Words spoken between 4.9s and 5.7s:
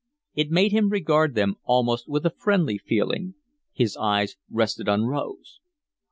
Rose.